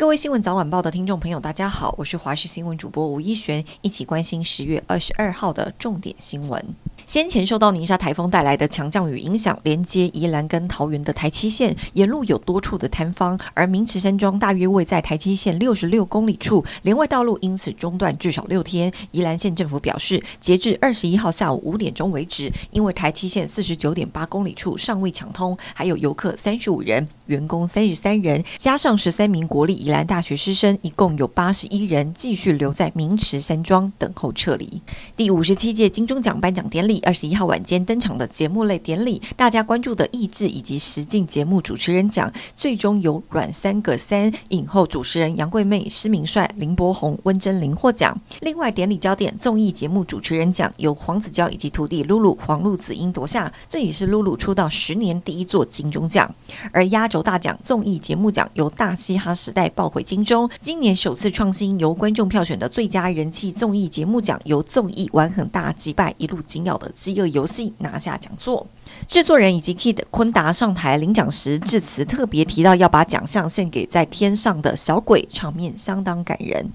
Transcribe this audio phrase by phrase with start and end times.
[0.00, 6.64] 各位新闻早晚报的听众朋友，大家好，我是华视新闻主播吴一璇，一起关心十月二十二号的重点新闻。
[7.06, 18.92] 先前受到宁夏台风带来的强降雨影响，连接宜兰跟桃园的台七线沿路有多处的坍方，而明池山庄大约位在台七线六十六公里处，连外道路因此中断至少六天。
[19.10, 34.80] 宜兰县政府表示，截至二十一号下午五点钟为止，因为台七线四十九点八公里处尚未抢通，还有游客三十五人，员工三十三人，加上十三名国立宜兰大学师生，一共有八十一人继续留在明池山庄等候撤离。
[35.16, 36.89] 第五十七届金钟奖颁奖典礼。
[37.04, 48.18] 二十一号晚间登场的节目类典礼，大家关注的益智以及实境节目主持人奖，最终由阮三个三影后主持人杨贵媚、施明帅、林柏宏、温贞菱获奖。
[48.40, 56.34] 另外，典礼焦点综艺节目主持人奖由黄子佼以及徒弟露露黄璐子英夺下，这也是露露出道十年第一座金钟奖。
[56.72, 66.90] 而压轴大奖综艺节目奖由大嘻哈时代抱回金钟，今年首次创新由观众票选的最佳人气综艺节目奖，由综艺玩很大击败一路紧咬的。
[66.92, 68.66] 饥饿游戏拿下讲座，
[69.06, 76.72] 制作人以及 Kid 昆达上台领奖时致辞，特别提到要把奖项献给在天上的小鬼，场面相当感人。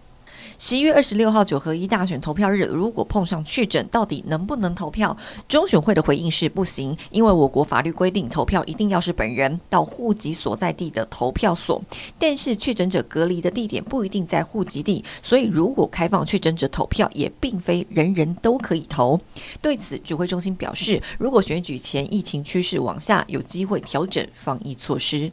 [0.57, 5.15] 十一月二十六号九合一大选投票日，如果碰上确诊，到底能不能投票？
[5.49, 11.83] 中选会的回应是不行，因为我国法律规定，投票一定要是本人到户籍所在地的投票所。
[12.17, 19.19] 但是确诊者隔离的地点不一定在户籍地，所以如果开放确诊者投票，也并非人人都可以投。
[19.61, 25.31] 对此，指挥中心表示，如果选举前疫情趋势往下，有机会调整防疫措施。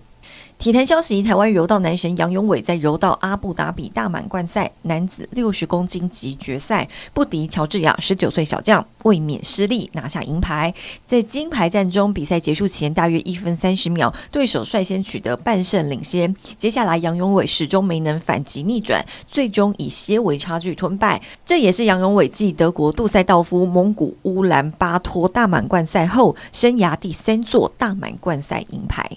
[0.62, 10.72] 体坛消息：台湾柔道男神杨勇伟在柔道阿布达比大满贯赛男子六十公斤级决赛不敌乔治亚十九岁小将，卫冕失利，拿下银牌。
[11.04, 16.32] 在金牌战中，比赛结束前大约一分三十秒，对手率先取得半胜领先。
[16.56, 21.20] 接下来，杨勇伟始终没能反击逆转，最终以些微差距吞败。
[21.44, 29.10] 这也是杨勇伟继德国杜塞道夫、蒙古乌兰巴托大满贯赛后，生涯第三座大满贯赛银牌。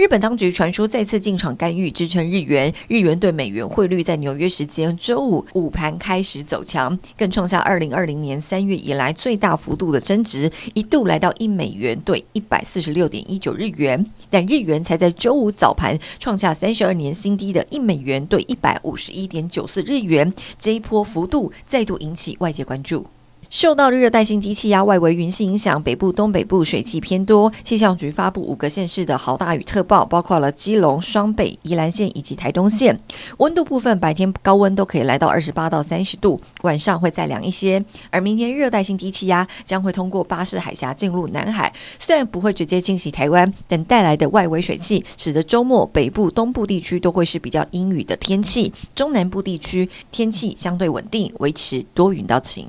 [0.00, 2.72] 日本当局传出再次进场干预，支撑日元。
[2.88, 14.02] 日元兑美元汇率在纽约时间周五午盘开始走强，更创下二零二零年三月以来最大幅度的升值，一度来到一美元兑一百四十六点一九日元。
[14.30, 23.04] 但日元才在周五早盘创下三十二年新低的一美元兑一百五十一点九四日元，这一波幅度再度引起外界关注。
[23.50, 27.52] 受到热带性低气压外围云系影响，北部、东北部水汽偏多。
[27.64, 32.96] 气象局发布五个县市的豪大雨特报，包括了基隆、双北、宜兰县以及台东县。
[33.38, 37.84] 温度部分，白天高温都可以来到二十八到三十度，晚上会再凉一些。
[38.10, 52.68] 而明天热带性低气压将会通过巴士海峡进入南海，虽然不会直接侵袭台湾，但带来的外围水汽使得周末北部、东部地区都会是比较阴雨的天气，中南部地区天气相对稳定，维持多云到晴。